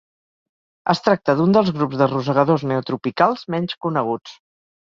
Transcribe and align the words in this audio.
Es 0.93 1.01
tracta 1.07 1.35
d'un 1.41 1.53
dels 1.57 1.69
grups 1.75 2.01
de 2.01 2.09
rosegadors 2.13 2.65
neotropicals 2.73 3.47
menys 3.57 3.81
coneguts. 3.87 4.39